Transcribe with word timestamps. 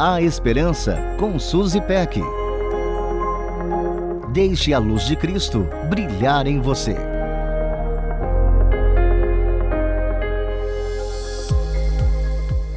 A 0.00 0.22
Esperança 0.22 0.96
com 1.18 1.40
Suzy 1.40 1.80
Peck. 1.80 2.20
Deixe 4.32 4.72
a 4.72 4.78
luz 4.78 5.04
de 5.04 5.16
Cristo 5.16 5.66
brilhar 5.90 6.46
em 6.46 6.60
você. 6.60 6.94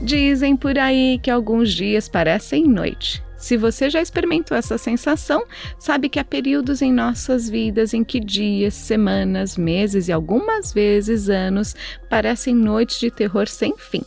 Dizem 0.00 0.56
por 0.56 0.78
aí 0.78 1.18
que 1.22 1.30
alguns 1.30 1.74
dias 1.74 2.08
parecem 2.08 2.66
noite. 2.66 3.22
Se 3.36 3.58
você 3.58 3.90
já 3.90 4.00
experimentou 4.00 4.56
essa 4.56 4.78
sensação, 4.78 5.44
sabe 5.78 6.08
que 6.08 6.18
há 6.18 6.24
períodos 6.24 6.80
em 6.80 6.94
nossas 6.94 7.46
vidas 7.46 7.92
em 7.92 8.02
que 8.02 8.20
dias, 8.20 8.72
semanas, 8.72 9.58
meses 9.58 10.08
e 10.08 10.12
algumas 10.12 10.72
vezes 10.72 11.28
anos 11.28 11.76
parecem 12.08 12.54
noites 12.54 12.98
de 12.98 13.10
terror 13.10 13.46
sem 13.46 13.76
fim. 13.76 14.02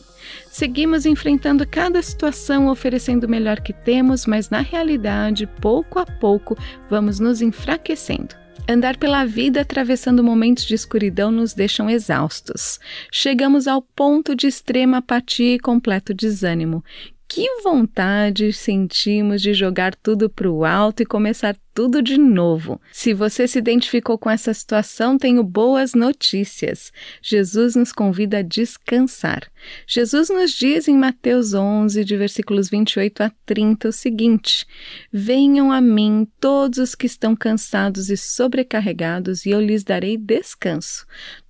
Seguimos 0.50 1.06
enfrentando 1.06 1.66
cada 1.66 2.02
situação 2.02 2.68
oferecendo 2.68 3.24
o 3.24 3.28
melhor 3.28 3.60
que 3.60 3.72
temos, 3.72 4.26
mas 4.26 4.50
na 4.50 4.60
realidade, 4.60 5.46
pouco 5.46 5.98
a 5.98 6.06
pouco, 6.06 6.56
vamos 6.88 7.20
nos 7.20 7.42
enfraquecendo. 7.42 8.34
Andar 8.68 8.96
pela 8.96 9.24
vida 9.24 9.60
atravessando 9.60 10.24
momentos 10.24 10.64
de 10.64 10.74
escuridão 10.74 11.30
nos 11.30 11.54
deixam 11.54 11.88
exaustos. 11.88 12.80
Chegamos 13.12 13.68
ao 13.68 13.80
ponto 13.80 14.34
de 14.34 14.48
extrema 14.48 14.98
apatia 14.98 15.54
e 15.54 15.60
completo 15.60 16.12
desânimo 16.12 16.82
que 17.28 17.60
vontade 17.62 18.52
sentimos 18.52 19.42
de 19.42 19.52
jogar 19.52 19.94
tudo 19.94 20.30
para 20.30 20.50
o 20.50 20.64
alto 20.64 21.02
e 21.02 21.06
começar 21.06 21.56
tudo 21.76 22.00
de 22.00 22.16
novo. 22.16 22.80
Se 22.90 23.12
você 23.12 23.46
se 23.46 23.58
identificou 23.58 24.16
com 24.16 24.30
essa 24.30 24.54
situação, 24.54 25.18
tenho 25.18 25.42
boas 25.42 25.92
notícias. 25.92 26.90
Jesus 27.20 27.76
nos 27.76 27.92
convida 27.92 28.38
a 28.38 28.42
descansar. 28.42 29.42
Jesus 29.86 30.30
nos 30.30 30.52
diz 30.52 30.88
em 30.88 30.96
Mateus 30.96 31.52
11, 31.52 32.02
de 32.02 32.16
versículos 32.16 32.70
28 32.70 33.24
a 33.24 33.32
30, 33.44 33.90
o 33.90 33.92
seguinte: 33.92 34.66
Venham 35.12 35.70
a 35.70 35.78
mim 35.78 36.26
todos 36.40 36.78
os 36.78 36.94
que 36.94 37.04
estão 37.04 37.36
cansados 37.36 38.08
e 38.08 38.16
sobrecarregados, 38.16 39.44
e 39.44 39.50
eu 39.50 39.60
lhes 39.60 39.84
darei 39.84 40.16
descanso. 40.16 41.04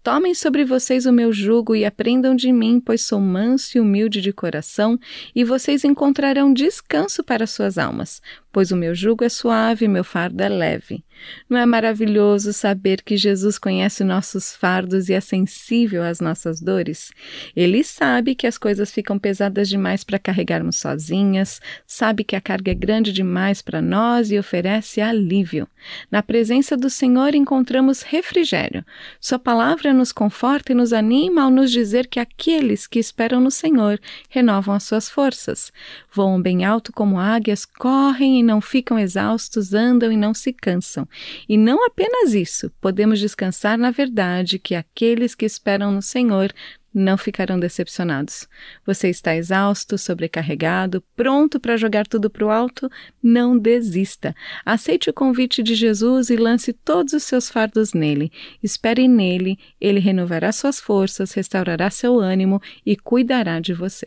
Tomem 0.06 0.36
sobre 0.36 0.64
vocês 0.64 1.04
o 1.04 1.12
meu 1.12 1.32
jugo 1.32 1.74
e 1.74 1.84
aprendam 1.84 2.36
de 2.36 2.52
mim, 2.52 2.78
pois 2.78 3.00
sou 3.00 3.20
manso 3.20 3.76
e 3.76 3.80
humilde 3.80 4.20
de 4.20 4.32
coração, 4.32 4.96
e 5.34 5.42
vocês 5.42 5.82
encontrarão 5.84 6.54
descanso 6.54 7.24
para 7.24 7.44
suas 7.44 7.76
almas, 7.76 8.22
pois 8.56 8.72
o 8.72 8.76
meu 8.76 8.94
jugo 8.94 9.22
é 9.22 9.28
suave, 9.28 9.86
meu 9.86 10.02
fardo 10.02 10.42
é 10.42 10.48
leve. 10.48 11.04
Não 11.46 11.58
é 11.58 11.66
maravilhoso 11.66 12.54
saber 12.54 13.02
que 13.02 13.14
Jesus 13.14 13.58
conhece 13.58 14.02
nossos 14.02 14.56
fardos 14.56 15.10
e 15.10 15.12
é 15.12 15.20
sensível 15.20 16.02
às 16.02 16.20
nossas 16.20 16.58
dores? 16.58 17.12
Ele 17.54 17.84
sabe 17.84 18.34
que 18.34 18.46
as 18.46 18.56
coisas 18.56 18.90
ficam 18.90 19.18
pesadas 19.18 19.68
demais 19.68 20.02
para 20.04 20.18
carregarmos 20.18 20.76
sozinhas, 20.76 21.60
sabe 21.86 22.24
que 22.24 22.34
a 22.34 22.40
carga 22.40 22.70
é 22.70 22.74
grande 22.74 23.12
demais 23.12 23.60
para 23.60 23.82
nós 23.82 24.30
e 24.30 24.38
oferece 24.38 25.02
alívio. 25.02 25.68
Na 26.10 26.22
presença 26.22 26.76
do 26.76 26.88
Senhor 26.88 27.34
encontramos 27.34 28.02
refrigério. 28.02 28.84
Sua 29.20 29.38
palavra 29.38 29.92
nos 29.92 30.12
conforta 30.12 30.72
e 30.72 30.74
nos 30.74 30.92
anima 30.92 31.42
ao 31.42 31.50
nos 31.50 31.70
dizer 31.70 32.06
que 32.06 32.20
aqueles 32.20 32.86
que 32.86 32.98
esperam 32.98 33.40
no 33.40 33.50
Senhor 33.50 34.00
renovam 34.28 34.74
as 34.74 34.84
suas 34.84 35.08
forças. 35.08 35.72
Voam 36.12 36.40
bem 36.40 36.64
alto 36.64 36.92
como 36.92 37.18
águias, 37.18 37.64
correm 37.64 38.40
e 38.40 38.42
não 38.42 38.60
ficam 38.60 38.98
exaustos, 38.98 39.74
andam 39.74 40.10
e 40.10 40.16
não 40.16 40.32
se 40.32 40.52
cansam. 40.52 41.06
E 41.48 41.56
não 41.56 41.86
apenas 41.86 42.34
isso, 42.34 42.70
podemos 42.80 43.18
descansar 43.18 43.78
na 43.78 43.90
verdade 43.90 44.58
que 44.58 44.74
aqueles 44.74 45.34
que 45.34 45.44
esperam 45.44 45.92
no 45.92 46.02
Senhor 46.02 46.52
não 46.96 47.18
ficarão 47.18 47.60
decepcionados. 47.60 48.48
Você 48.86 49.10
está 49.10 49.36
exausto, 49.36 49.98
sobrecarregado, 49.98 51.04
pronto 51.14 51.60
para 51.60 51.76
jogar 51.76 52.06
tudo 52.06 52.30
para 52.30 52.46
o 52.46 52.50
alto? 52.50 52.90
Não 53.22 53.58
desista. 53.58 54.34
Aceite 54.64 55.10
o 55.10 55.12
convite 55.12 55.62
de 55.62 55.74
Jesus 55.74 56.30
e 56.30 56.36
lance 56.36 56.72
todos 56.72 57.12
os 57.12 57.22
seus 57.22 57.50
fardos 57.50 57.92
nele. 57.92 58.32
Espere 58.62 59.06
nele, 59.06 59.58
ele 59.78 60.00
renovará 60.00 60.50
suas 60.52 60.80
forças, 60.80 61.32
restaurará 61.32 61.90
seu 61.90 62.18
ânimo 62.18 62.62
e 62.84 62.96
cuidará 62.96 63.60
de 63.60 63.74
você. 63.74 64.06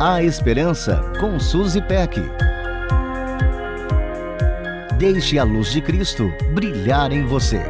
A 0.00 0.22
Esperança 0.22 1.00
com 1.20 1.38
Suzy 1.38 1.80
Peck. 1.82 2.20
Deixe 4.98 5.38
a 5.38 5.44
luz 5.44 5.70
de 5.70 5.80
Cristo 5.80 6.28
brilhar 6.54 7.12
em 7.12 7.24
você. 7.24 7.62